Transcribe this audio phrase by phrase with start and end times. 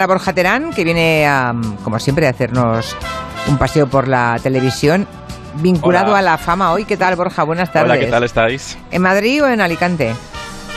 [0.00, 1.54] a Borja Terán, que viene, a,
[1.84, 2.96] como siempre, a hacernos
[3.48, 5.06] un paseo por la televisión
[5.56, 6.18] vinculado Hola.
[6.18, 6.86] a la fama hoy.
[6.86, 7.42] ¿Qué tal, Borja?
[7.42, 7.90] Buenas tardes.
[7.90, 8.78] Hola, ¿qué tal estáis?
[8.90, 10.14] ¿En Madrid o en Alicante?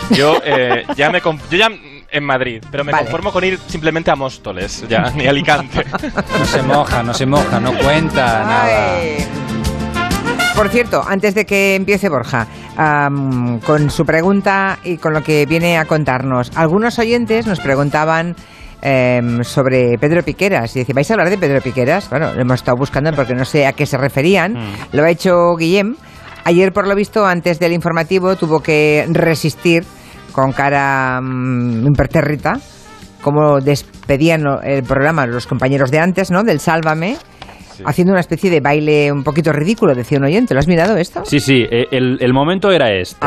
[0.09, 1.69] Yo eh, ya me yo ya
[2.11, 3.05] en Madrid, pero me Vale.
[3.05, 5.85] conformo con ir simplemente a Móstoles, ya, ni a Alicante.
[6.37, 8.97] No se moja, no se moja, no cuenta nada.
[10.53, 12.45] Por cierto, antes de que empiece Borja,
[13.65, 18.35] con su pregunta y con lo que viene a contarnos, algunos oyentes nos preguntaban
[18.83, 22.09] em, sobre Pedro Piqueras y decían, ¿vais a hablar de Pedro Piqueras?
[22.09, 24.55] Bueno, lo hemos estado buscando porque no sé a qué se referían.
[24.91, 25.95] Lo ha hecho Guillem.
[26.43, 29.85] Ayer, por lo visto, antes del informativo, tuvo que resistir
[30.33, 32.59] con cara mm, impertérrita
[33.23, 36.43] cómo despedían el programa los compañeros de antes, ¿no?
[36.43, 37.15] Del Sálvame,
[37.85, 40.53] haciendo una especie de baile un poquito ridículo, decía un oyente.
[40.53, 41.23] ¿Lo has mirado esto?
[41.25, 43.25] Sí, sí, eh, el, el momento era este.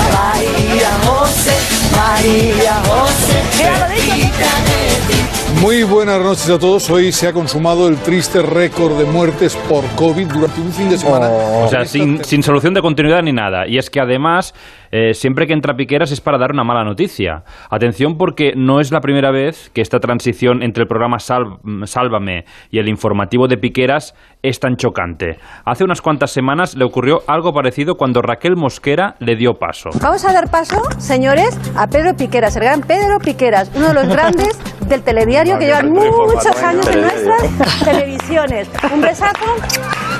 [5.62, 6.88] Muy buenas noches a todos.
[6.90, 10.98] Hoy se ha consumado el triste récord de muertes por COVID durante un fin de
[10.98, 11.28] semana.
[11.28, 13.66] O sea, sin, sin solución de continuidad ni nada.
[13.66, 14.54] Y es que además,
[14.92, 17.42] eh, siempre que entra Piqueras es para dar una mala noticia.
[17.70, 22.44] Atención porque no es la primera vez que esta transición entre el programa Sal- Sálvame
[22.70, 25.38] y el informativo de Piqueras es tan chocante.
[25.64, 29.88] Hace unas cuantas semanas le ocurrió algo parecido cuando Raquel Mosquera le dio paso.
[30.00, 34.06] Vamos a dar paso, señores, a Pedro Piqueras, el gran Pedro Piqueras, uno de los
[34.14, 38.70] grandes del telediario que llevan muchos años en nuestras televisiones.
[38.92, 39.44] Un besazo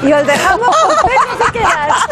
[0.07, 2.09] y os dejamos con Pedro Piqueras.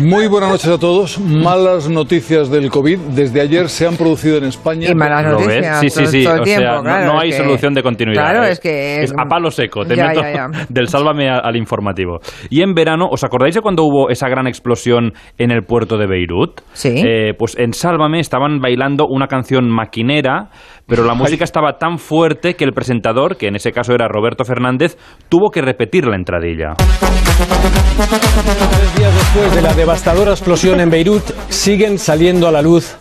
[0.00, 1.18] Muy buenas noches a todos.
[1.20, 2.98] Malas noticias del COVID.
[3.14, 4.88] Desde ayer se han producido en España.
[4.90, 5.46] Y malas ¿Lo ves?
[5.46, 5.80] noticias.
[5.80, 6.24] Sí, sí, sí.
[6.24, 8.22] todo el O tiempo, sea, no- claro, no, es hay que- solución de continuidad.
[8.22, 9.02] Claro, Eh, es que.
[9.02, 9.84] Es a palo seco.
[9.84, 10.46] Te Ya, meto ya, ya.
[10.68, 12.18] del sálvame al informativo.
[12.50, 16.06] Y en verano, ¿os acordáis de cuando hubo esa gran explosión en el puerto de
[16.06, 16.60] Beirut?
[16.72, 17.02] Sí.
[17.06, 20.50] Eh, pues en Sálvame estaban bailando una canción maquinera,
[20.86, 24.44] pero la música estaba tan fuerte que el presentador, que en ese caso era Roberto
[24.44, 24.96] Fernández,
[25.28, 26.74] tuvo que repetir la entradilla.
[26.76, 32.96] Tres días después de la devastadora explosión en Beirut, siguen saliendo a la luz.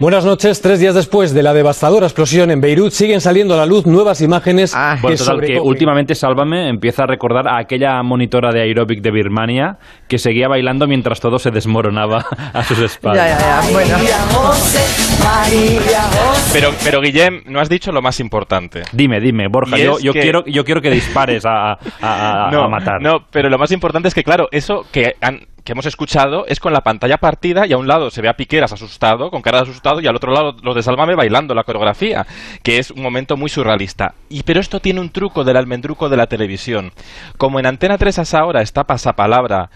[0.00, 0.60] Buenas noches.
[0.62, 4.20] Tres días después de la devastadora explosión en Beirut, siguen saliendo a la luz nuevas
[4.20, 4.94] imágenes Ah.
[4.94, 9.10] que Bueno, total, que últimamente Sálvame empieza a recordar a aquella monitora de aeróbic de
[9.10, 13.40] Birmania que seguía bailando mientras todo se desmoronaba a sus Ya, espaldas.
[13.40, 13.72] ya, ya.
[13.72, 13.96] Bueno.
[16.52, 18.82] Pero, pero Guillem, no has dicho lo más importante.
[18.92, 21.78] Dime, dime, Borja, Y yo, es yo que- quiero, yo quiero que dispares a, a-
[22.00, 23.00] a- a no, matar.
[23.02, 26.60] no, pero lo más importante es que, claro, eso que han que hemos escuchado es
[26.60, 29.58] con la pantalla partida y a un lado se ve a Piqueras asustado, con cara
[29.58, 32.26] de asustado, y al otro lado los de Sálvame bailando la coreografía,
[32.62, 34.14] que es un momento muy surrealista.
[34.30, 36.92] Y pero esto tiene un truco del almendruco de la televisión.
[37.36, 39.68] Como en Antena 3 hasta ahora está pasapalabra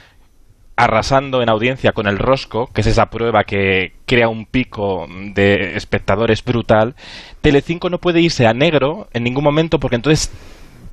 [0.77, 5.77] arrasando en audiencia con el rosco, que es esa prueba que crea un pico de
[5.77, 6.95] espectadores brutal,
[7.41, 10.31] Telecinco no puede irse a negro en ningún momento porque entonces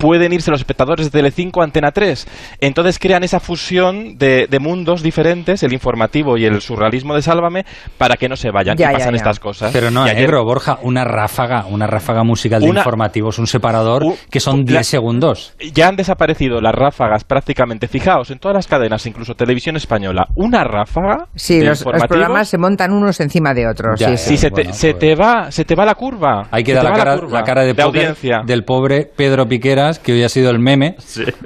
[0.00, 2.26] pueden irse los espectadores de Telecinco a Antena 3.
[2.60, 7.64] Entonces crean esa fusión de, de mundos diferentes, el informativo y el surrealismo de Sálvame,
[7.98, 8.76] para que no se vayan.
[8.76, 9.16] Ya, y ya, pasan ya.
[9.18, 9.72] estas cosas.
[9.72, 13.46] Pero no, Y ayer- negro, Borja, una ráfaga, una ráfaga musical de Una- informativos, un
[13.46, 15.54] separador U- que son la- 10 segundos.
[15.74, 17.86] Ya han desaparecido las ráfagas prácticamente.
[17.88, 22.56] Fijaos, en todas las cadenas, incluso televisión española, una ráfaga Sí, de los, programas se
[22.58, 24.00] montan unos encima de otros.
[24.00, 24.28] Ya, sí, sí.
[24.30, 26.48] Si se, te, Bueno, se pues- te va, se te va la curva.
[26.50, 28.40] Ahí Se queda te la curva la cara de, audiencia.
[28.46, 29.44] del pobre Pedro
[29.90, 30.96] Piqueras, que hoy ha sido el meme.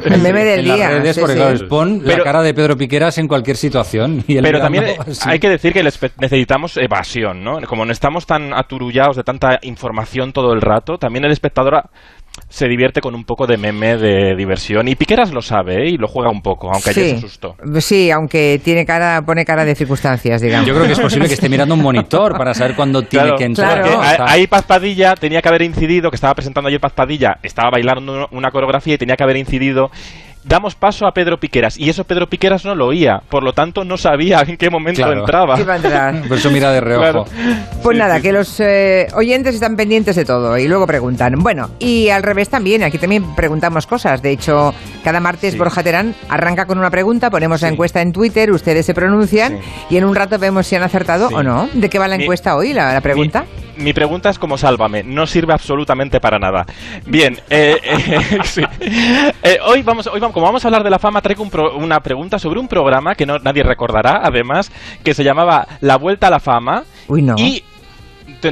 [0.05, 0.77] El meme del en día.
[0.77, 1.41] las redes, sí, porque sí.
[1.41, 4.25] claro, pon la cara de Pedro Piqueras en cualquier situación.
[4.28, 5.28] y Pero también así.
[5.28, 7.60] hay que decir que necesitamos evasión, ¿no?
[7.62, 11.84] Como no estamos tan aturullados de tanta información todo el rato, también el espectador
[12.49, 14.89] se divierte con un poco de meme, de diversión.
[14.89, 15.91] Y Piqueras lo sabe, ¿eh?
[15.91, 17.56] Y lo juega un poco, aunque ayer se asustó.
[17.81, 20.67] Sí, aunque tiene cara, pone cara de circunstancias, digamos.
[20.67, 23.39] Yo creo que es posible que esté mirando un monitor para saber cuándo tiene Claro,
[23.39, 23.83] que entrar.
[23.83, 24.25] claro.
[24.28, 28.28] ahí Paz Padilla tenía que haber incidido, que estaba presentando ayer Paz Padilla, estaba bailando
[28.31, 29.91] una coreografía y tenía que haber incidido.
[30.47, 33.82] Damos paso a Pedro Piqueras, y eso Pedro Piqueras no lo oía, por lo tanto
[33.84, 35.21] no sabía en qué momento Claro.
[35.21, 35.56] entraba.
[35.56, 36.22] Va a entrar.
[36.28, 37.03] Por eso mira de reojo.
[37.03, 37.25] Claro.
[37.82, 38.34] Pues Sí, nada, sí, que sí.
[38.34, 41.34] los eh, oyentes están pendientes de todo y luego preguntan.
[41.38, 44.20] Bueno, y al revés también, aquí también preguntamos cosas.
[44.20, 45.58] De hecho, cada martes Sí.
[45.58, 49.64] Borja Terán arranca con una pregunta, ponemos la encuesta en Twitter, ustedes se pronuncian Sí.
[49.90, 51.35] y en un rato vemos si han acertado Sí.
[51.37, 51.69] o no.
[51.73, 53.44] ¿De qué va la Mi- encuesta hoy, la, la pregunta?
[53.56, 56.65] Mi, mi pregunta es como sálvame, no sirve absolutamente para nada.
[57.06, 58.62] Bien, eh, eh, sí.
[59.43, 61.76] Eh, hoy vamos, hoy vamos, como vamos a hablar de la fama, traigo un pro-
[61.76, 64.71] una pregunta sobre un programa que no, nadie recordará, además,
[65.03, 66.85] que se llamaba La Vuelta a la Fama.
[67.09, 67.35] Uy, no.
[67.38, 67.62] Y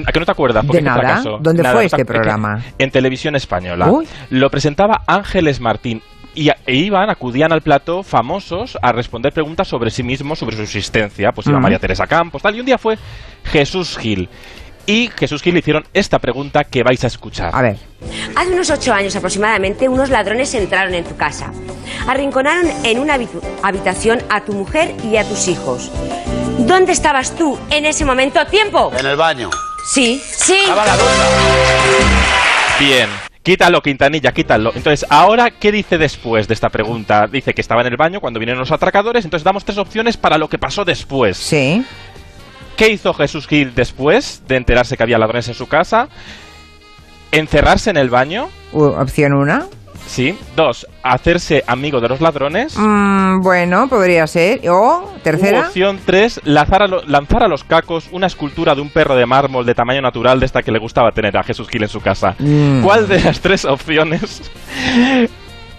[0.06, 0.64] ¿A que no te acuerdas?
[0.64, 1.00] ¿Por De nada.
[1.00, 1.38] fracaso?
[1.38, 2.62] ¿Dónde Nada, fue este programa?
[2.78, 3.90] En televisión española.
[3.90, 4.06] Uy.
[4.30, 6.00] Lo presentaba Ángeles Martín.
[6.34, 10.62] Y e iban, acudían al plató famosos a responder preguntas sobre sí mismos, sobre su
[10.62, 11.32] existencia.
[11.32, 11.60] Pues iba.
[11.60, 12.56] María Teresa Campos, tal.
[12.56, 12.96] Y un día fue
[13.44, 14.30] Jesús Gil.
[14.86, 17.50] Y Jesús Gil le hicieron esta pregunta que vais a escuchar.
[17.54, 17.76] A ver.
[18.34, 21.52] Hace unos ocho años aproximadamente, unos ladrones entraron en tu casa.
[22.06, 23.18] Arrinconaron en una
[23.62, 25.90] habitación a tu mujer y a tus hijos.
[26.58, 28.44] ¿Dónde estabas tú en ese momento?
[28.46, 28.92] ¡Tiempo!
[28.98, 29.50] En el baño.
[29.84, 30.58] Sí, sí.
[30.60, 31.28] Estaba la ducha.
[32.78, 33.08] Bien.
[33.42, 34.70] Quítalo, Quintanilla, quítalo.
[34.72, 37.26] Entonces, ahora, ¿qué dice después de esta pregunta?
[37.26, 40.38] Dice que estaba en el baño cuando vinieron los atracadores, entonces damos tres opciones para
[40.38, 41.38] lo que pasó después.
[41.38, 41.84] Sí.
[42.76, 46.08] ¿Qué hizo Jesús Gil después de enterarse que había ladrones en su casa?
[47.30, 48.48] Encerrarse en el baño.
[48.72, 49.66] Opción una.
[50.06, 50.36] Sí.
[50.56, 52.74] Dos, hacerse amigo de los ladrones.
[52.76, 54.60] Mm, bueno, podría ser.
[54.68, 55.60] O, tercera.
[55.60, 59.24] opción 3, lanzar a, lo- lanzar a los cacos una escultura de un perro de
[59.26, 62.00] mármol de tamaño natural de esta que le gustaba tener a Jesús Gil en su
[62.00, 62.34] casa.
[62.38, 62.82] Mm.
[62.82, 64.50] ¿Cuál de las tres opciones?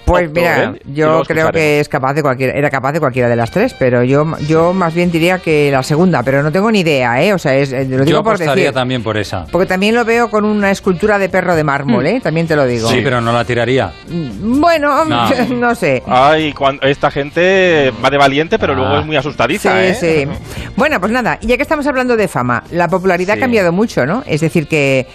[0.06, 0.74] Pues mira?
[0.86, 3.74] Y yo creo que es capaz de cualquiera, era capaz de cualquiera de las tres,
[3.78, 7.34] pero yo, yo más bien diría que la segunda, pero no tengo ni idea, ¿eh?
[7.34, 8.74] O sea, es, eh, lo digo Yo por apostaría decir.
[8.74, 9.46] también por esa.
[9.52, 12.20] Porque también lo veo con una escultura de perro de mármol, ¿eh?
[12.22, 12.90] También te lo digo.
[12.90, 13.92] Sí, pero no la tiraría.
[14.10, 15.30] Bueno, No.
[15.56, 16.04] no, sé.
[16.08, 18.76] Ay, cuando, esta gente va de valiente, pero Ah.
[18.76, 20.28] luego es muy asustadiza, Sí, ¿eh?
[20.28, 20.63] sí.
[20.76, 23.40] Bueno, pues nada, y ya que estamos hablando de fama, la popularidad Sí.
[23.40, 24.24] ha cambiado mucho, ¿no?
[24.26, 25.06] Es decir, que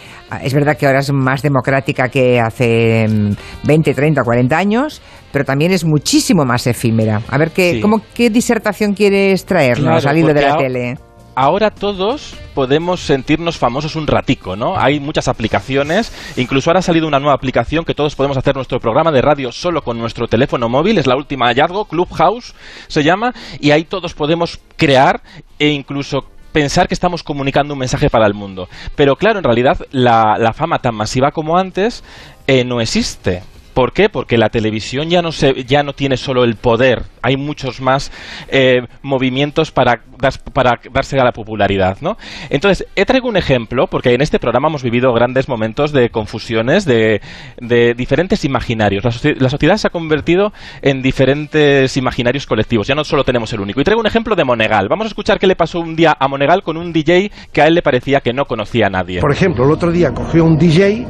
[0.43, 3.33] es verdad que ahora es más democrática que hace mm,
[3.67, 5.03] 20, 30, 40 años,
[5.33, 7.21] pero también es muchísimo más efímera.
[7.29, 7.81] A ver, ¿qué, Sí.
[7.81, 10.99] cómo, qué disertación quieres traernos Claro, al hilo de la tele?
[11.41, 14.77] Ahora todos podemos sentirnos famosos un ratico, ¿no?
[14.77, 18.81] Hay muchas aplicaciones, incluso ahora ha salido una nueva aplicación que todos podemos hacer nuestro
[18.81, 22.57] programa de radio solo con nuestro teléfono móvil, es la última hallazgo, Clubhouse
[22.89, 25.23] se llama, y ahí todos podemos crear
[25.61, 28.69] e incluso pensar que estamos comunicando un mensaje para el mundo.
[28.97, 32.03] Pero claro, en realidad la, la fama tan masiva como antes
[32.49, 33.45] eh, no existe.
[33.79, 34.09] ¿Por qué?
[34.09, 38.11] Porque la televisión ya no, se, ya no tiene solo el poder, hay muchos más
[38.49, 42.17] eh, movimientos para, das- para darse a la popularidad, ¿no?
[42.51, 46.87] Entonces, he traigo un ejemplo, porque en este programa hemos vivido grandes momentos de confusiones,
[46.87, 47.21] de,
[47.61, 49.05] de diferentes imaginarios.
[49.05, 50.53] La, la sociedad se ha convertido
[50.83, 53.81] en diferentes imaginarios colectivos, ya no solo tenemos el único.
[53.81, 54.89] Y traigo un ejemplo de Monegal.
[54.89, 57.69] Vamos a escuchar qué le pasó un día a Monegal con un DJ que a
[57.69, 59.21] él le parecía que no conocía a nadie.
[59.21, 61.07] Por ejemplo, el otro día cogió un DJ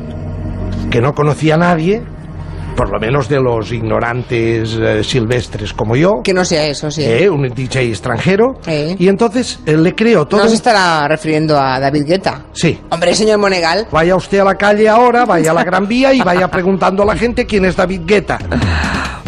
[0.91, 2.03] que no conocía a nadie,
[2.79, 7.03] por lo menos de los ignorantes eh, silvestres como yo, Que no sea eso, sí.
[7.05, 8.95] eh, un DJ extranjero, Eh.
[8.97, 10.41] y entonces eh, le creó todo.
[10.45, 12.43] No se estará refiriendo a David Guetta.
[12.53, 12.79] Sí.
[12.91, 13.89] Hombre, señor Monegal.
[13.91, 17.07] Vaya usted a la calle ahora, vaya a la Gran Vía y vaya preguntando a
[17.07, 18.39] la gente quién es David Guetta.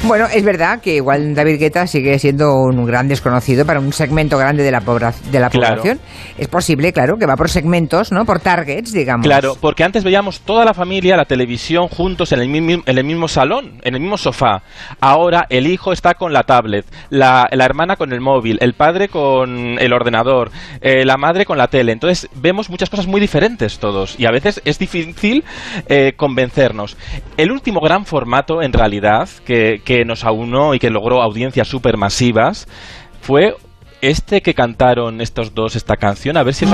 [0.03, 4.39] Bueno, es verdad que igual David Guetta sigue siendo un gran desconocido para un segmento
[4.39, 5.77] grande de la, de la Claro.
[5.77, 6.01] población.
[6.39, 8.25] Es posible, claro, que va por segmentos, ¿no?
[8.25, 9.27] Por targets, digamos.
[9.27, 13.05] Claro, porque antes veíamos toda la familia, la televisión, juntos en el, mismo, en el
[13.05, 14.63] mismo salón, en el mismo sofá.
[15.01, 19.09] Ahora el hijo está con la tablet, la, la hermana con el móvil, el padre
[19.09, 20.51] con el ordenador,
[20.81, 21.93] eh, la madre con la tele.
[21.93, 25.45] Entonces vemos muchas cosas muy diferentes todos y a veces es difícil
[25.89, 26.97] eh, convencernos.
[27.37, 32.69] El último gran formato, en realidad, que, que nos aunó y que logró audiencias supermasivas
[33.21, 33.57] fue
[34.01, 36.37] este que cantaron estos dos esta canción.
[36.37, 36.73] A ver si os.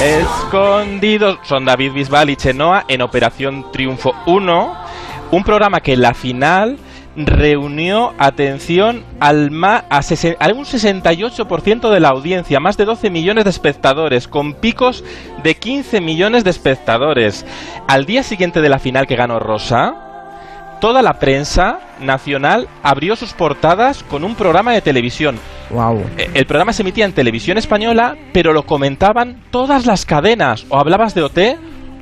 [0.00, 4.76] Escondidos son David Bisbal y Chenoa en Operación Triunfo 1,
[5.32, 6.78] un programa que en la final
[7.26, 13.44] reunió atención al ma- a, a un 68% de la audiencia, más de 12 millones
[13.44, 15.04] de espectadores, con picos
[15.42, 17.44] de 15 millones de espectadores.
[17.86, 19.94] Al día siguiente de la final que ganó Rosa,
[20.80, 25.36] toda la prensa nacional abrió sus portadas con un programa de televisión.
[25.70, 26.04] Wow.
[26.16, 30.66] Eh, El programa se emitía en televisión española, pero lo comentaban todas las cadenas.
[30.68, 31.38] O hablabas de OT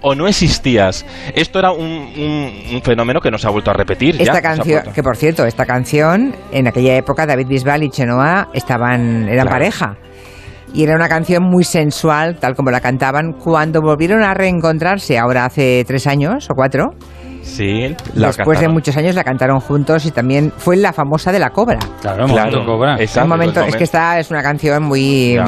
[0.02, 1.04] o no existías.
[1.34, 4.20] Esto era un, un- un fenómeno que no se ha vuelto a repetir.
[4.20, 9.22] Esta canción, que por cierto, esta canción, en aquella época David Bisbal y Chenoa estaban,
[9.28, 9.50] eran Claro.
[9.50, 9.96] pareja.
[10.74, 15.44] Y era una canción muy sensual, tal como la cantaban, cuando volvieron a reencontrarse, ahora
[15.46, 16.90] hace tres años o cuatro.
[17.42, 21.38] Sí, la Después de muchos años la cantaron juntos y también fue la famosa de
[21.38, 21.78] la cobra.
[22.00, 22.96] Claro, Claro, momento cobra.
[23.00, 25.38] exacto, Un momento, es que esta es una canción muy.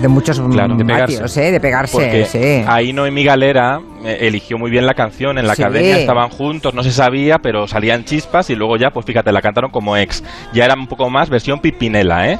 [0.00, 1.14] De muchos Claro, de pegarse.
[1.16, 1.50] vatios, ¿eh?
[1.52, 2.64] de pegarse, Porque sí.
[2.66, 5.62] ahí Noemí Galera eh, eligió muy bien la canción, en la Sí.
[5.62, 9.40] academia estaban juntos, no se sabía, pero salían chispas y luego ya, pues fíjate, la
[9.40, 10.22] cantaron como ex.
[10.52, 12.38] Ya era un poco más versión Pipinela, ¿eh?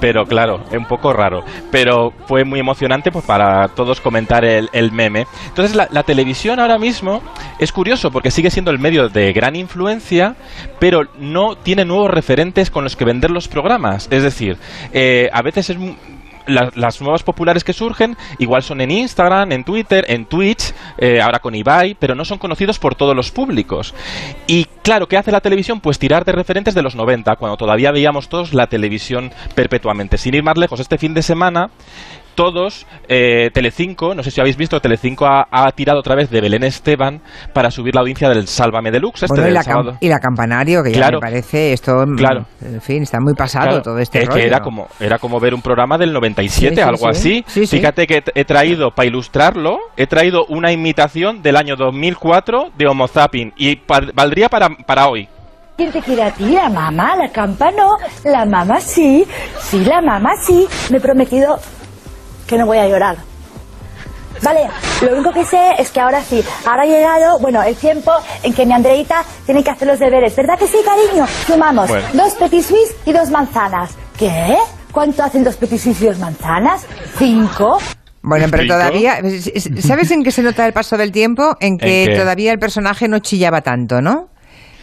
[0.00, 1.44] Pero claro, es un poco raro.
[1.70, 5.26] Pero fue muy emocionante pues para todos comentar el, el meme.
[5.48, 7.22] Entonces la, la televisión ahora mismo
[7.58, 10.34] es curioso porque sigue siendo el medio de gran influencia,
[10.80, 14.08] pero no tiene nuevos referentes con los que vender los programas.
[14.10, 14.56] Es decir,
[14.92, 15.76] eh, a veces es...
[16.46, 21.20] la- las nuevas populares que surgen igual son en Instagram, en Twitter, en Twitch, eh,
[21.20, 23.94] ahora con Ibai, pero no son conocidos por todos los públicos.
[24.46, 25.80] Y claro, ¿qué hace la televisión?
[25.80, 30.18] Pues tirar de referentes de los 90, cuando todavía veíamos todos la televisión perpetuamente.
[30.18, 31.70] Sin ir más lejos, este fin de semana
[32.34, 36.40] todos, eh, Telecinco, no sé si habéis visto, Telecinco ha, ha tirado otra vez de
[36.40, 37.20] Belén Esteban
[37.52, 40.82] para subir la audiencia del Sálvame Deluxe este Bueno, y del la, y la campanario,
[40.82, 41.18] que ya Claro.
[41.18, 42.46] me parece esto, mm, Claro.
[42.62, 44.40] en fin, está muy pasado Claro, todo este es rollo.
[44.40, 47.06] que era como, era como ver un programa del 97, Sí, sí, algo sí.
[47.06, 47.44] así.
[47.46, 47.76] Sí, sí.
[47.78, 53.08] Fíjate que he traído, para ilustrarlo, he traído una imitación del año 2004 de Homo
[53.08, 55.28] Zapping y pa- valdría para, para hoy.
[55.76, 56.44] ¿Quién te quiere a ti?
[56.52, 57.96] La mamá, la campa no.
[58.24, 59.24] La mamá sí.
[59.58, 60.66] Sí, la mamá sí.
[60.90, 61.58] Me he prometido
[62.46, 63.16] que no voy a llorar.
[64.42, 64.68] Vale,
[65.00, 68.52] lo único que sé es que ahora sí, ahora ha llegado, bueno, el tiempo en
[68.52, 70.34] que mi Andreita tiene que hacer los deberes.
[70.36, 71.26] ¿Verdad que sí, cariño?
[71.46, 72.06] Sumamos Bueno.
[72.12, 73.96] dos petit suisse y dos manzanas.
[74.18, 74.56] ¿Qué?
[74.92, 76.86] ¿Cuánto hacen dos petit suisse y dos manzanas?
[77.16, 77.78] ¿Cinco?
[78.22, 79.18] Bueno, pero todavía,
[79.80, 81.56] ¿sabes en qué se nota el paso del tiempo?
[81.60, 84.28] En que todavía el personaje no chillaba tanto, ¿no?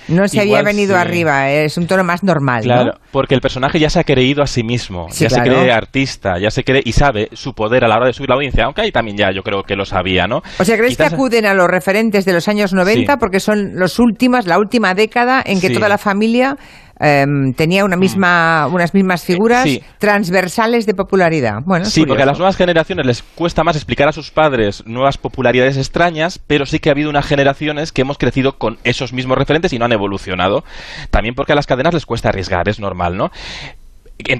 [0.07, 2.91] No se había venido arriba, es un tono más normal, Claro, ¿no?
[3.11, 6.39] porque el personaje ya se ha creído a sí mismo, Sí, ya se cree artista,
[6.39, 8.81] ya se cree y sabe su poder a la hora de subir la audiencia, aunque
[8.81, 10.41] ahí también ya yo creo que lo sabía, ¿no?
[10.59, 13.17] O sea, ¿crees Quizás- que acuden a los referentes de los años 90 Sí.
[13.19, 15.73] porque son los últimas, la última década en que Sí.
[15.73, 16.57] toda la familia
[17.01, 19.81] em, tenía una misma, unas mismas figuras Sí.
[19.97, 21.59] transversales de popularidad?
[21.65, 25.17] Bueno, Sí, porque a las nuevas generaciones les cuesta más explicar a sus padres nuevas
[25.17, 29.37] popularidades extrañas, pero sí que ha habido unas generaciones que hemos crecido con esos mismos
[29.37, 30.63] referentes y no han evolucionado.
[31.09, 33.31] También porque a las cadenas les cuesta arriesgar, es normal, ¿no?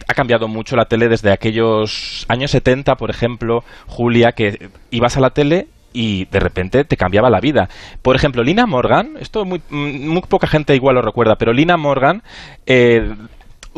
[0.07, 5.21] Ha cambiado mucho la tele desde aquellos años 70, por ejemplo, Julia, que ibas a
[5.21, 7.69] la tele y de repente te cambiaba la vida.
[8.01, 11.77] Por ejemplo, Lina Morgan, esto muy, mm, muy poca gente igual lo recuerda, pero Lina
[11.77, 12.24] Morgan
[12.65, 13.13] eh,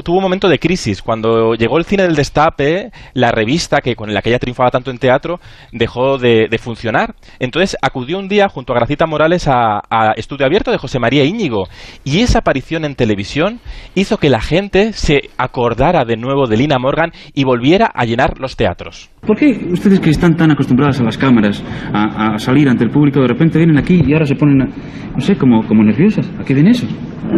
[0.01, 1.01] tuvo un momento de crisis.
[1.01, 4.89] Cuando llegó el cine del destape, la revista que con la que ella triunfaba tanto
[4.89, 5.39] en teatro
[5.71, 7.15] dejó de, funcionar.
[7.39, 11.25] Entonces acudió un día junto a Gracita Morales a, a Estudio Abierto de José María
[11.25, 11.67] Íñigo.
[12.03, 13.59] Y esa aparición en televisión
[13.95, 18.39] hizo que la gente se acordara de nuevo de Lina Morgan y volviera a llenar
[18.39, 19.12] los teatros.
[19.25, 21.63] ¿Por qué ustedes que están tan acostumbradas a las cámaras,
[21.93, 24.65] a, a salir ante el público, de repente vienen aquí y ahora se ponen, a-
[25.13, 26.29] no sé, como, como nerviosas?
[26.39, 26.85] ¿A qué viene eso?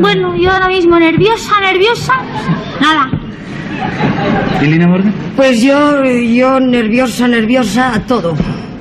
[0.02, 2.14] Bueno, yo ahora mismo nerviosa, nerviosa.
[2.82, 3.10] Nada.
[4.64, 5.14] ¿Y Lina Morgan?
[5.36, 8.34] Pues yo, yo nerviosa, nerviosa a todo.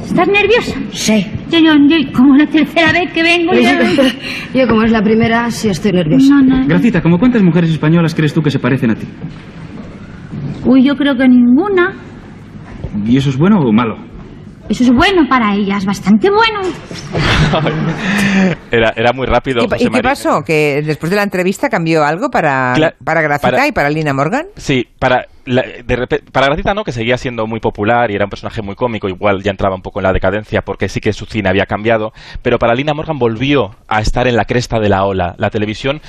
[0.03, 0.79] ¿Estás nerviosa?
[0.93, 1.27] Sí.
[1.51, 3.81] Yo, yo, yo, como la tercera vez que vengo, ya...
[4.55, 6.41] Yo como es la primera, sí estoy nerviosa.
[6.41, 6.67] No, no.
[6.67, 9.07] Gracita, ¿como cuántas mujeres españolas crees tú que se parecen a ti?
[10.65, 11.93] Uy, yo creo que ninguna.
[13.07, 13.97] ¿Y eso es bueno o malo?
[14.69, 16.61] Eso es bueno para ellas, bastante bueno.
[18.71, 19.63] Era, era muy rápido.
[19.63, 20.11] ¿Y, pa- José y qué María.
[20.11, 20.43] pasó?
[20.43, 24.13] ¿Que después de la entrevista cambió algo para, Cla- para Gracita para- y para Lina
[24.15, 24.47] Morgan?
[24.57, 28.31] Sí, para, la- de para Gracita no, que seguía siendo muy popular y era un
[28.31, 31.27] personaje muy cómico, igual ya entraba un poco en la decadencia porque sí que su
[31.27, 35.05] cine había cambiado, pero para Lina Morgan volvió a estar en la cresta de la
[35.05, 35.35] ola.
[35.39, 36.01] La televisión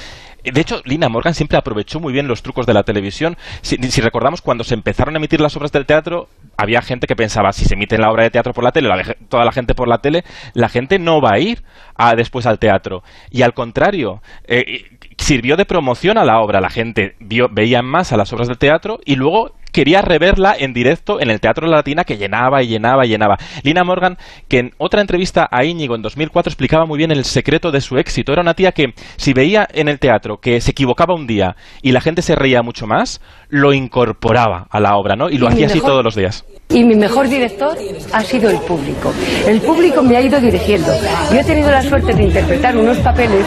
[0.52, 3.38] de hecho, Lina Morgan siempre aprovechó muy bien los trucos de la televisión.
[3.62, 7.52] Si, recordamos, cuando se empezaron a emitir las obras del teatro, había gente que pensaba,
[7.54, 9.88] si se emite la obra de teatro por la tele, la toda la gente por
[9.88, 10.24] la tele,
[10.54, 11.64] la gente no va a ir
[11.96, 13.04] a, después al teatro.
[13.32, 14.86] Y al contrario, eh,
[15.18, 16.62] sirvió de promoción a la obra.
[16.62, 20.72] La gente vio, veía más a las obras del teatro y luego quería reverla en
[20.72, 23.38] directo en el Teatro La Latina que llenaba y llenaba y llenaba.
[23.62, 24.18] Lina Morgan,
[24.48, 27.98] que en otra entrevista a Íñigo en 2004 explicaba muy bien el secreto de su
[27.98, 28.32] éxito.
[28.32, 31.92] Era una tía que si veía en el teatro que se equivocaba un día y
[31.92, 35.30] la gente se reía mucho más, lo incorporaba a la obra, ¿no?
[35.30, 36.46] Y lo Y hacía así todos los días.
[36.70, 37.78] Y mi mejor director
[38.12, 39.14] ha sido el público.
[39.48, 40.92] El público me ha ido dirigiendo.
[41.32, 43.46] Yo he tenido la suerte de interpretar unos papeles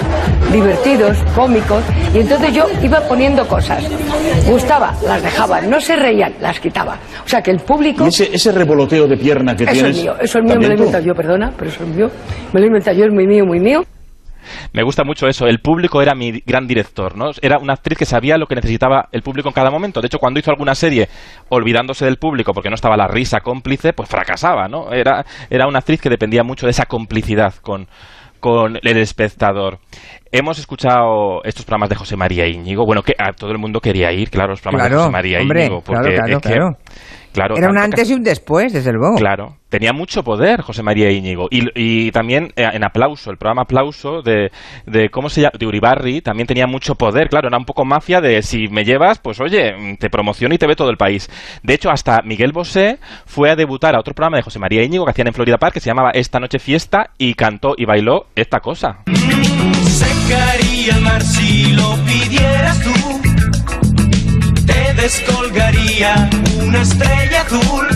[0.52, 1.82] divertidos, cómicos,
[2.14, 3.84] y entonces yo iba poniendo cosas.
[4.48, 5.60] Gustaba, las dejaba.
[5.60, 6.96] No se reían, las quitaba.
[7.24, 8.04] O sea que el público...
[8.06, 9.96] Y ese, ese revoloteo de pierna que Eso tienes.
[9.96, 12.10] es mío, eso es mío, me lo he inventado yo, perdona, pero eso es mío.
[12.52, 13.84] Me lo he inventado yo, es muy mío, muy mío.
[14.72, 15.46] Me gusta mucho eso.
[15.46, 17.30] El público era mi gran director, ¿no?
[17.42, 20.00] Era una actriz que sabía lo que necesitaba el público en cada momento.
[20.00, 21.08] De hecho, cuando hizo alguna serie
[21.48, 24.92] olvidándose del público porque no estaba la risa cómplice, pues fracasaba, ¿no?
[24.92, 27.88] Era, era una actriz que dependía mucho de esa complicidad con,
[28.40, 29.78] con el espectador.
[30.30, 32.84] Hemos escuchado estos programas de José María Íñigo.
[32.84, 35.60] Bueno, que a todo el mundo quería ir, claro, los programas de José María hombre,
[35.66, 35.80] Íñigo.
[35.82, 36.48] claro, Porque claro, es que-
[37.32, 37.56] claro.
[37.56, 39.16] Era un antes y un después, desde luego.
[39.16, 41.48] Claro, tenía mucho poder José María Íñigo.
[41.50, 44.50] Y, y también eh, en Aplauso, el programa Aplauso de,
[44.86, 45.52] de ¿cómo se llama?
[45.58, 47.28] De Uribarri, también tenía mucho poder.
[47.28, 50.66] Claro, era un poco mafia de si me llevas, pues oye, te promociono y te
[50.66, 51.28] ve todo el país.
[51.62, 55.04] De hecho, hasta Miguel Bosé fue a debutar a otro programa de José María Íñigo
[55.04, 58.26] que hacían en Florida Park que se llamaba Esta Noche Fiesta y cantó y bailó
[58.34, 58.98] esta cosa.
[59.84, 63.27] Secaría el mar si lo pidieras tú.
[64.88, 66.30] Te descolgaría
[66.62, 67.86] una estrella azul.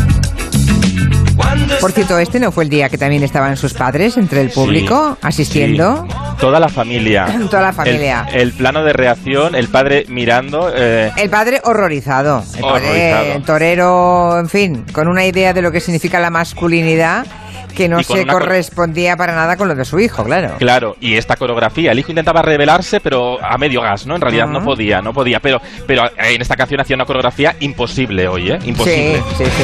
[1.34, 4.50] Cuando Por cierto, este no fue el día que también estaban sus padres entre el
[4.50, 6.06] público asistiendo.
[6.38, 7.24] Toda la familia.
[7.50, 8.26] Toda la familia.
[8.30, 10.70] El, el plano de reacción, el padre mirando.
[10.74, 12.44] eh, El padre horrorizado.
[12.56, 17.24] El padre torero, en fin, con una idea de lo que significa la masculinidad
[17.72, 20.56] que no se correspondía para nada con lo de su hijo, claro.
[20.58, 24.14] Claro, y esta coreografía, el hijo intentaba revelarse, pero a medio gas, ¿no?
[24.16, 28.28] En realidad no podía, no podía, pero, pero en esta canción hacía una coreografía imposible
[28.28, 28.58] hoy, ¿eh?
[28.64, 29.22] Imposible.
[29.36, 29.62] Sí, sí, sí.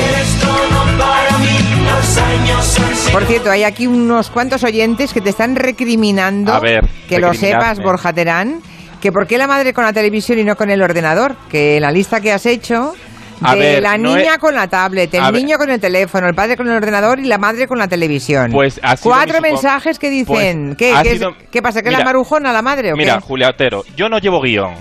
[3.13, 7.33] Por cierto, hay aquí unos cuantos oyentes que te están recriminando A ver, que lo
[7.35, 8.61] sepas, Borja Terán,
[9.01, 11.91] que por qué la madre con la televisión y no con el ordenador, que la
[11.91, 12.95] lista que has hecho
[13.43, 15.43] A de ver, la no niña he- con la tablet, el A ver.
[15.43, 18.51] niño con el teléfono, el padre con el ordenador y la madre con la televisión.
[18.53, 21.83] Pues Cuatro mi supo- mensajes que dicen, Pues ¿qué, qué, es- sido- qué pasa?
[21.83, 23.21] ¿Que Mira, la marujona la madre o Mira, qué?
[23.23, 24.75] Julia Otero, yo no llevo guion.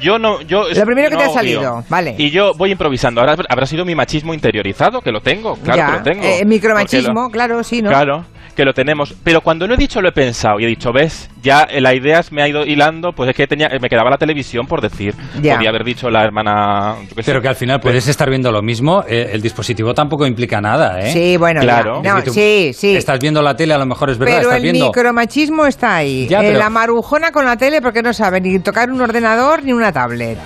[0.00, 1.84] Yo no, yo Lo primero que no te ha salido, guion.
[1.90, 2.14] vale.
[2.16, 3.20] Y yo voy improvisando.
[3.20, 6.24] Ahora habrá sido mi machismo interiorizado, que lo tengo, claro ya, que lo tengo.
[6.24, 7.90] eh, micromachismo, lo- claro, sí, ¿no?
[7.90, 8.24] Claro,
[8.60, 9.14] que lo tenemos.
[9.24, 11.94] Pero cuando lo he dicho, lo he pensado y he dicho, ves, ya eh, la
[11.94, 15.14] idea me ha ido hilando, pues es que tenía, me quedaba la televisión por decir.
[15.40, 15.54] Ya.
[15.56, 16.96] Podía haber dicho la hermana.
[17.08, 17.30] yo qué sé.
[17.30, 21.00] Pero que al final puedes estar viendo lo mismo, eh, el dispositivo tampoco implica nada,
[21.00, 21.12] ¿eh?
[21.12, 21.80] Sí, bueno, ya.
[21.80, 22.02] Claro.
[22.02, 22.94] No, sí, sí.
[22.96, 24.86] Estás viendo la tele, a lo mejor es verdad, Pero estás el viendo...
[24.86, 26.26] micromachismo está ahí.
[26.28, 29.64] Ya, Eh, pero- La marujona con la tele porque no sabe ni tocar un ordenador
[29.64, 30.36] ni una tablet.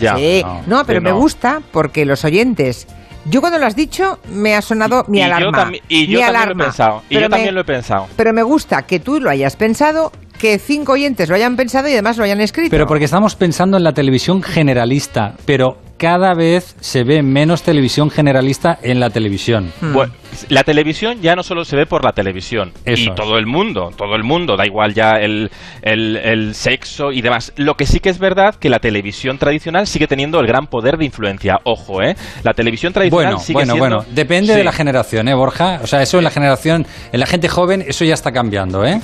[0.00, 0.16] Ya.
[0.16, 0.42] Sí.
[0.44, 2.86] No, No, pero sí, me gusta porque los oyentes...
[3.26, 5.70] Yo cuando lo has dicho me ha sonado mi y alarma.
[5.72, 6.62] Yo y yo mi también lo alarma.
[6.62, 7.02] he pensado.
[7.08, 8.06] Y Pero yo me- también lo he pensado.
[8.16, 11.92] Pero me gusta que tú lo hayas pensado, que cinco oyentes lo hayan pensado y
[11.92, 12.70] además lo hayan escrito.
[12.70, 18.10] Pero porque estamos pensando en la televisión generalista, pero cada vez se ve menos televisión
[18.10, 19.72] generalista en la televisión.
[19.80, 19.94] Hmm.
[19.94, 20.12] Bueno,
[20.50, 22.72] la televisión ya no solo se ve por la televisión.
[22.84, 23.14] Eso y es.
[23.14, 27.54] todo el mundo, todo el mundo, da igual ya el, el, el sexo y demás.
[27.56, 30.98] Lo que sí que es verdad que la televisión tradicional sigue teniendo el gran poder
[30.98, 31.58] de influencia.
[31.64, 32.14] Ojo, ¿eh?
[32.42, 33.96] La televisión tradicional Bueno, sigue bueno, siendo...
[33.96, 34.58] bueno, depende Sí.
[34.58, 35.80] de la generación, ¿eh, Borja?
[35.82, 39.00] O sea, eso en la generación, en la gente joven, eso ya está cambiando, ¿eh?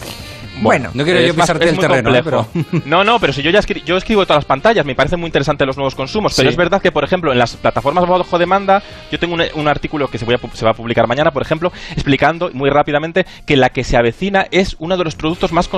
[0.62, 2.20] Bueno, no quiero yo pisarte el terreno, ¿eh?
[2.22, 2.46] pero...
[2.84, 5.26] No, no, pero si yo ya escri- yo escribo todas las pantallas, me parece muy
[5.26, 6.52] interesante los nuevos consumos, pero Sí.
[6.52, 10.08] es verdad que, por ejemplo, en las plataformas bajo demanda, yo tengo un, un artículo
[10.08, 13.56] que se, voy a se va a publicar mañana, por ejemplo, explicando muy rápidamente que
[13.56, 15.68] la que se avecina es uno de los productos más,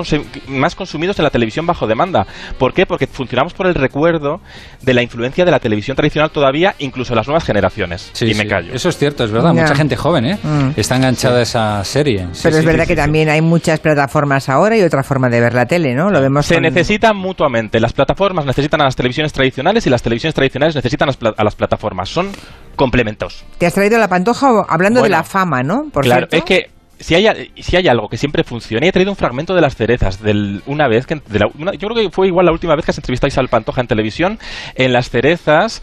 [0.47, 2.25] más consumidos en la televisión bajo demanda.
[2.57, 2.85] ¿Por qué?
[2.85, 4.39] Porque funcionamos por el recuerdo
[4.81, 8.09] de la influencia de la televisión tradicional todavía, incluso en las nuevas generaciones.
[8.13, 8.47] Sí, y me sí.
[8.47, 8.73] callo.
[8.73, 9.53] Eso es cierto, es verdad.
[9.53, 10.37] Mucha gente joven, ¿eh?
[10.41, 10.69] Mm.
[10.75, 12.27] Está enganchada a esa serie.
[12.33, 13.05] Sí, Pero sí, es verdad sí, que sí, sí.
[13.05, 16.09] también hay muchas plataformas ahora y otra forma de ver la tele, ¿no?
[16.09, 17.79] Lo vemos Se con- necesitan mutuamente.
[17.79, 21.33] Las plataformas necesitan a las televisiones tradicionales y las televisiones tradicionales necesitan a las, pla-
[21.37, 22.09] a las plataformas.
[22.09, 22.31] Son
[22.75, 23.43] complementos.
[23.57, 25.85] Te has traído la pantoja hablando de la fama, ¿no?
[25.91, 26.35] Por claro, cierto.
[26.37, 29.53] es que si hay, si hay algo que siempre funciona, y he traído un fragmento
[29.53, 30.21] de las cerezas.
[30.21, 32.85] Del, una vez que, de la- una- yo creo que fue igual la última vez
[32.85, 34.39] que has entrevistado a Isabel Pantoja en televisión,
[34.75, 35.81] en las cerezas,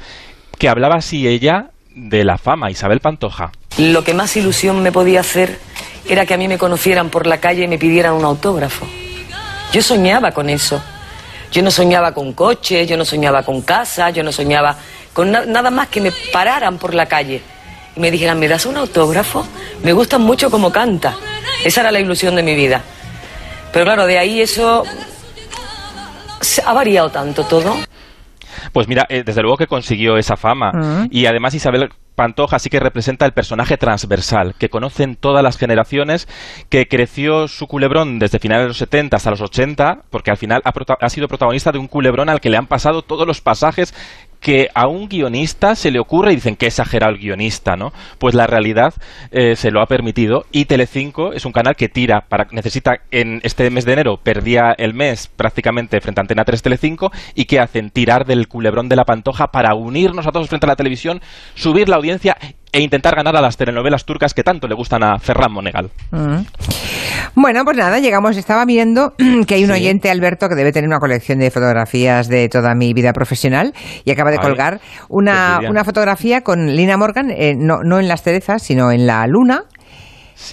[0.58, 3.52] que hablaba así ella de la fama, Isabel Pantoja.
[3.78, 5.58] Lo que más ilusión me podía hacer
[6.08, 8.86] era que a mí me conocieran por la calle y me pidieran un autógrafo.
[9.72, 10.82] Yo soñaba con eso.
[11.52, 14.76] Yo no soñaba con coches, yo no soñaba con casa, yo no soñaba
[15.20, 17.42] con na- nada más que me pararan por la calle
[17.94, 19.46] y me dijeran, ¿me das un autógrafo?
[19.82, 21.14] Me gusta mucho como canta.
[21.62, 22.80] Esa era la ilusión de mi vida.
[23.70, 24.82] Pero claro, de ahí eso
[26.40, 27.76] se ha variado tanto todo.
[28.72, 30.72] Pues mira, eh, desde luego que consiguió esa fama.
[30.72, 31.08] Mm.
[31.10, 36.28] Y además Isabel Pantoja sí que representa el personaje transversal, que conocen todas las generaciones,
[36.70, 40.62] que creció su culebrón desde finales de los 70 hasta los 80, porque al final
[40.64, 43.40] ha, prota- ha sido protagonista de un culebrón al que le han pasado todos los
[43.42, 43.94] pasajes
[44.40, 47.92] que a un guionista se le ocurre y dicen que exagerado el guionista, ¿no?
[48.18, 48.94] Pues la realidad
[49.30, 53.40] eh, se lo ha permitido y Telecinco es un canal que tira para necesita en
[53.42, 57.60] este mes de enero perdía el mes prácticamente frente a Antena 3 Telecinco y que
[57.60, 61.20] hacen tirar del culebrón de la pantoja para unirnos a todos frente a la televisión,
[61.54, 62.36] subir la audiencia
[62.72, 65.90] e intentar ganar a las telenovelas turcas que tanto le gustan a Ferran Monegal.
[66.10, 66.40] Mm.
[67.34, 68.36] Bueno, pues nada, llegamos.
[68.36, 69.14] Estaba viendo
[69.46, 72.92] que hay un oyente, Alberto, que debe tener una colección de fotografías de toda mi
[72.92, 73.72] vida profesional
[74.04, 78.08] y acaba de Ay, colgar una, una fotografía con Lina Morgan, eh, no, no en
[78.08, 79.64] las cerezas, sino en la luna.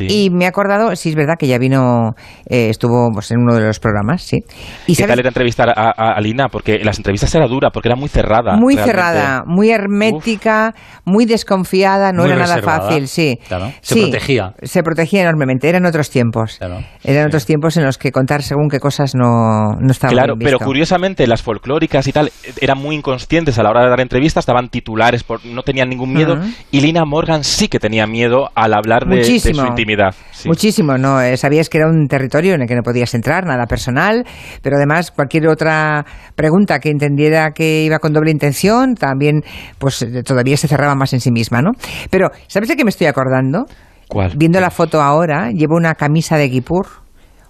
[0.10, 2.13] Y me he acordado, sí es verdad que ya vino,
[2.50, 4.38] eh, estuvo pues, en uno de los programas, sí.
[4.86, 6.47] Y ¿Qué sabes, tal era entrevistar a, a- a Lina?
[6.50, 8.56] Porque las entrevistas era dura, porque era muy cerrada.
[8.58, 8.84] muy realmente.
[8.91, 10.73] cerrada, muy hermética,
[11.06, 13.38] muy desconfiada, no Muy era nada fácil, sí.
[13.47, 14.54] Claro, se Sí, protegía.
[14.62, 16.60] Se protegía enormemente, eran otros tiempos.
[17.04, 20.45] Eran otros tiempos en los que contar según qué cosas no, no estaba Claro, bien
[20.47, 24.00] pero curiosamente las folclóricas y tal eh, eran muy inconscientes a la hora de dar
[24.02, 26.38] entrevistas, estaban titulares, por, no tenían ningún miedo.
[26.71, 29.62] Y Lina Morgan sí que tenía miedo al hablar de, de su Muchísimo.
[29.82, 30.16] Intimidad.
[30.32, 30.48] sí.
[30.48, 31.22] Muchísimo, ¿no?
[31.22, 34.26] Eh, Sabías que era un territorio en el que no podías entrar, nada personal,
[34.62, 39.42] pero además cualquier otra pregunta que entendiera que iba con doble intención, también,
[39.78, 41.72] pues eh, todavía se cerraba más en sí misma, ¿no?
[42.10, 43.66] Pero, ¿sabes de qué me estoy acordando?
[44.08, 44.34] ¿Cuál?
[44.38, 46.88] Viendo la foto ahora, llevo una camisa de Guipur,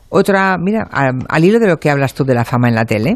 [0.10, 2.86] otra, mira, al, al hilo de lo que hablas tú de la fama en la
[2.86, 3.16] tele,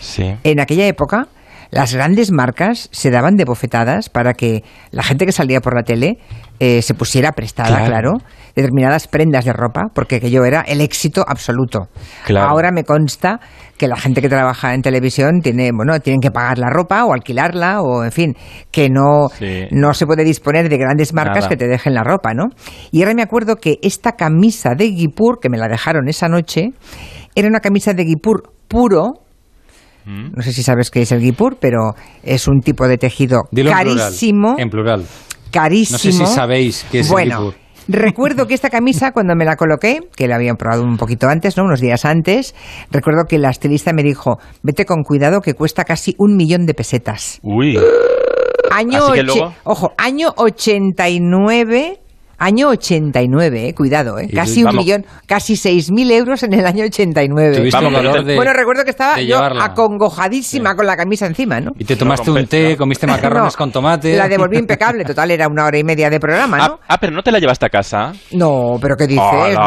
[0.00, 0.32] Sí.
[0.44, 1.26] en aquella época
[1.70, 5.82] las grandes marcas se daban de bofetadas para que la gente que salía por la
[5.82, 6.18] tele
[6.58, 7.86] eh, se pusiera prestada, Claro.
[7.86, 8.12] claro.
[8.56, 11.88] determinadas prendas de ropa, porque aquello era el éxito absoluto.
[12.26, 12.48] Claro.
[12.48, 13.38] Ahora me consta
[13.78, 17.14] que la gente que trabaja en televisión tiene, bueno, tienen que pagar la ropa o
[17.14, 18.34] alquilarla o, en fin,
[18.70, 19.68] que no, Sí.
[19.70, 21.48] no se puede disponer de grandes marcas Nada.
[21.48, 22.48] que te dejen la ropa, ¿no?
[22.90, 26.70] Y ahora me acuerdo que esta camisa de Guipur, que me la dejaron esa noche,
[27.34, 29.12] era una camisa de Guipur puro,
[30.04, 30.32] Mm.
[30.34, 33.70] no sé si sabes qué es el guipur, pero es un tipo de tejido Dilo
[33.70, 34.54] en plural, carísimo.
[34.58, 35.04] En plural.
[35.50, 35.94] Carísimo.
[35.94, 37.54] No sé si sabéis qué es el bueno, guipur.
[37.88, 41.56] Recuerdo que esta camisa, cuando me la coloqué, que la habían probado un poquito antes,
[41.56, 41.64] ¿no?
[41.64, 42.54] unos días antes,
[42.90, 46.74] recuerdo que la estilista me dijo, vete con cuidado que cuesta casi un millón de
[46.74, 47.40] pesetas.
[47.42, 47.76] Uy.
[48.70, 51.98] Año Así que luego- Ojo, año 89...
[52.42, 54.84] Año 89, eh, cuidado, eh, casi un vamos.
[54.84, 57.58] millón, casi 6.000 euros en el año 89.
[57.58, 59.38] Tuviste Vamos, valor te- de, bueno, recuerdo que estaba yo
[59.94, 61.72] acongojadísima con la camisa encima, ¿no?
[61.78, 62.76] Y te tomaste No un té, ¿no?
[62.78, 64.16] comiste macarrones No, con tomate.
[64.16, 66.80] La devolví impecable, total, era una hora y media de programa, Ah, ¿no?
[66.88, 68.12] ah, pero no te la llevaste a casa.
[68.32, 69.58] No, pero ¿qué dices?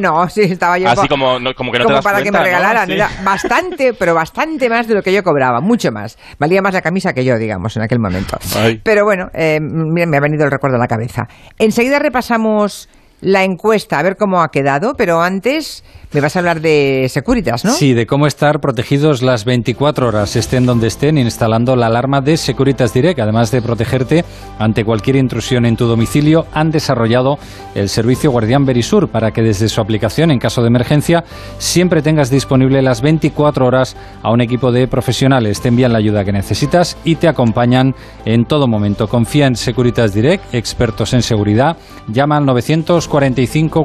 [0.00, 2.30] No, sí, estaba yo Así como, no- como que no te como das para que
[2.30, 2.86] me regalaran.
[2.86, 2.92] Sí.
[2.94, 6.16] Era bastante, pero bastante más de lo que yo cobraba, mucho más.
[6.38, 8.38] Valía más la camisa que yo, digamos, en aquel momento.
[8.56, 8.80] Ay.
[8.84, 11.26] Pero bueno, eh, mira, me ha venido el recuerdo a la cabeza.
[11.58, 12.86] Enseguida repasamos pasamos
[13.20, 17.64] la encuesta, a ver cómo ha quedado, pero antes me vas a hablar de Securitas,
[17.64, 17.72] ¿no?
[17.72, 22.36] Sí, de cómo estar protegidos las 24 horas, estén donde estén, instalando la alarma de
[22.36, 23.20] Securitas Direct.
[23.20, 24.24] Además de protegerte
[24.58, 27.38] ante cualquier intrusión en tu domicilio, han desarrollado
[27.74, 31.22] el servicio Guardián Verisur para que desde su aplicación, en caso de emergencia,
[31.58, 35.60] siempre tengas disponible las 24 horas a un equipo de profesionales.
[35.60, 39.06] Te envían la ayuda que necesitas y te acompañan en todo momento.
[39.06, 41.76] Confía en Securitas Direct, expertos en seguridad.
[42.08, 43.84] Llama al 945 45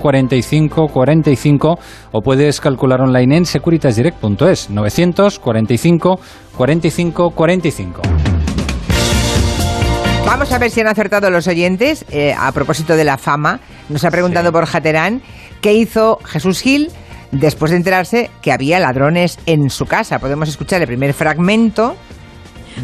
[0.87, 1.79] 45
[2.11, 6.19] o puedes calcular online en securitasdirect.es 945
[6.55, 8.01] 45 45.
[10.25, 12.05] Vamos a ver si han acertado los oyentes.
[12.09, 13.59] Eh, a propósito de la fama,
[13.89, 15.21] nos ha preguntado Borja Terán
[15.61, 16.91] qué hizo Jesús Gil
[17.31, 20.19] después de enterarse que había ladrones en su casa.
[20.19, 21.95] Podemos escuchar el primer fragmento.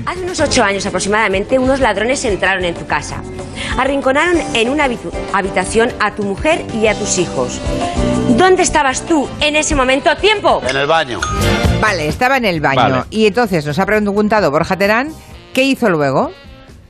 [0.06, 3.22] Hace unos ocho años aproximadamente, unos ladrones entraron en tu casa.
[3.78, 4.88] Arrinconaron en una
[5.34, 7.60] habitación a tu mujer y a tus hijos.
[8.30, 10.16] ¿Dónde estabas tú en ese momento?
[10.18, 10.62] ¡Tiempo!
[10.68, 11.20] En el baño.
[11.82, 12.82] Vale, estaba en el baño.
[12.82, 13.04] Vale.
[13.10, 15.14] Y entonces nos ha preguntado Borja Terán
[15.54, 16.32] qué hizo luego.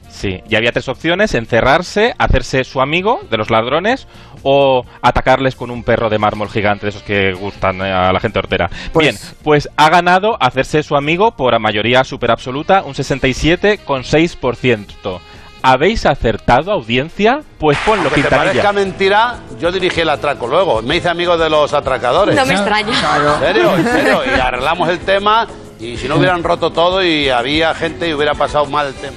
[0.09, 4.07] Sí, y había tres opciones, encerrarse, hacerse su amigo de los ladrones
[4.43, 8.19] o atacarles con un perro de mármol gigante, de esos que gustan eh, a la
[8.19, 8.69] gente hortera.
[8.91, 15.19] Pues- Bien, pues ha ganado hacerse su amigo por mayoría super absoluta, un 67,6%.
[15.63, 17.41] ¿Habéis acertado, audiencia?
[17.59, 18.85] Pues ponlo, Aunque te parezca Quintanilla.
[18.85, 20.81] mentira, yo dirigí el atraco luego.
[20.81, 22.35] Me hice amigo de los atracadores.
[22.35, 22.91] No me extraña.
[23.35, 23.75] ¿En serio?
[23.77, 24.21] ¿En serio?
[24.25, 25.45] Y arreglamos el tema
[25.79, 29.13] y si no hubieran roto todo y había gente y hubiera pasado mal el tema.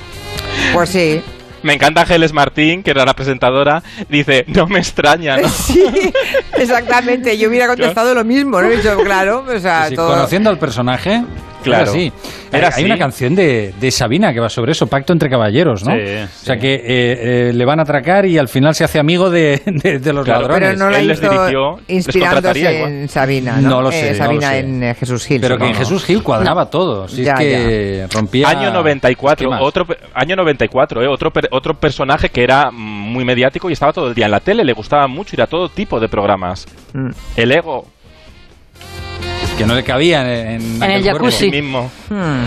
[0.74, 1.22] Pues sí.
[1.64, 5.48] Me encanta Ángeles Martín, que era la presentadora, dice, no me extraña, ¿no?
[5.64, 5.82] Sí,
[6.58, 7.38] exactamente.
[7.38, 8.68] Yo hubiera contestado lo mismo, ¿no?
[8.70, 10.08] He dicho, claro, o sea, Sí, todo...
[10.08, 11.24] conociendo al personaje,
[11.64, 11.82] Claro.
[11.82, 12.12] Era así.
[12.52, 12.84] Era Hay así.
[12.84, 15.92] una canción de, de Sabina que va sobre eso, Pacto entre Caballeros, ¿no?
[15.94, 18.98] Sí, O sea que eh, eh, le van a atracar y al final se hace
[18.98, 20.68] amigo de, de- de los Claro, ladrones.
[20.70, 22.92] Pero no la Él les hizo les inspirándose igual.
[22.92, 23.68] en Sabina, ¿no?
[23.70, 24.58] No lo Eh, sé, no Sabina lo sé.
[24.60, 25.40] en eh, Jesús Gil.
[25.40, 25.74] Pero que en.
[25.74, 27.08] Jesús Gil cuadraba todo.
[27.08, 28.48] Si Ya, es que rompía.
[28.48, 29.60] Año 94, esquemas.
[29.62, 31.08] otro, año 94, ¿eh?
[31.08, 34.40] otro, per- otro personaje que era muy mediático y estaba todo el día en la
[34.40, 36.66] tele, le gustaba mucho ir a todo tipo de programas.
[36.92, 37.10] Mm.
[37.36, 37.86] El ego.
[39.58, 41.18] Que no le cabía en, en el aquel cuerpo.
[41.26, 41.50] jacuzzi.
[41.50, 41.90] mismo.
[42.10, 42.44] Hmm.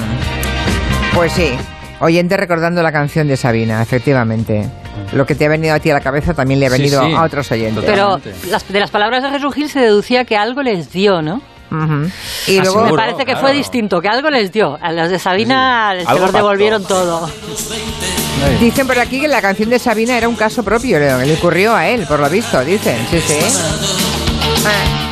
[1.15, 1.51] Pues sí.
[1.99, 4.69] Oyente recordando la canción de Sabina, efectivamente.
[5.13, 7.03] Lo que te ha venido a ti a la cabeza también le ha Sí, venido
[7.05, 7.13] sí.
[7.13, 7.83] a otros oyentes.
[7.85, 11.41] Pero las- de las palabras de Jesús Gil se deducía que algo les dio, ¿no?
[11.71, 12.09] Ujú.
[12.47, 13.39] Y Ah, luego, Me parece que claro.
[13.41, 14.77] fue distinto, que algo les dio.
[14.81, 16.37] A los de Sabina se Algo los pasó.
[16.37, 17.29] devolvieron todo.
[18.59, 21.33] dicen por aquí que la canción de Sabina era un caso propio, Leo, que le
[21.33, 22.97] ocurrió a él, por lo visto, dicen.
[23.09, 23.39] Sí, sí.
[24.65, 25.06] Ah.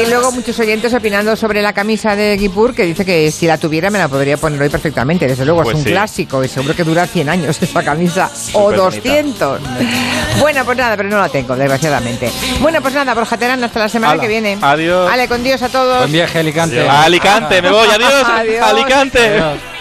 [0.00, 3.58] Y luego muchos oyentes opinando sobre la camisa de Guipur, que dice que si la
[3.58, 5.26] tuviera me la podría poner hoy perfectamente.
[5.26, 5.90] Desde luego, Pues es un sí.
[5.90, 8.30] clásico y seguro que dura 100 años esa camisa.
[8.52, 9.46] o Súper bonita.
[9.46, 9.60] 200.
[10.40, 12.30] bueno, pues nada, pero no la tengo, desgraciadamente.
[12.60, 14.56] Bueno, pues nada, Borja Terán, hasta la semana que viene.
[14.60, 15.08] adiós.
[15.10, 15.98] Vale, con Dios a todos.
[15.98, 16.88] Buen viaje Alicante.
[16.88, 18.24] A Alicante, me voy, adiós.
[18.28, 18.62] Adiós.
[18.66, 19.18] Alicante.
[19.26, 19.77] Adiós.